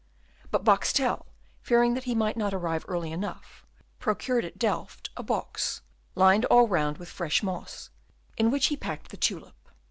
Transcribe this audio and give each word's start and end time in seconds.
But 0.49 0.63
Boxtel, 0.63 1.27
fearing 1.61 1.93
that 1.93 2.05
he 2.05 2.15
might 2.15 2.35
not 2.35 2.55
arrive 2.55 2.85
early 2.87 3.11
enough, 3.11 3.67
procured 3.99 4.43
at 4.43 4.57
Delft 4.57 5.11
a 5.15 5.21
box, 5.21 5.83
lined 6.15 6.43
all 6.45 6.67
round 6.67 6.97
with 6.97 7.07
fresh 7.07 7.43
moss, 7.43 7.91
in 8.35 8.49
which 8.49 8.65
he 8.69 8.75
packed 8.77 9.09
the 9.11 9.17
tulip. 9.17 9.69